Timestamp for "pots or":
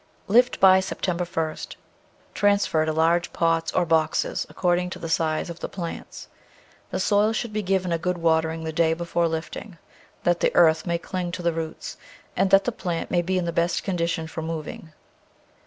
3.33-3.85